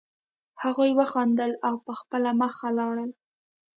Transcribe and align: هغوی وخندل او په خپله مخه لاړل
هغوی 0.63 0.91
وخندل 0.99 1.51
او 1.67 1.75
په 1.85 1.93
خپله 1.99 2.29
مخه 2.41 2.67
لاړل 2.77 3.11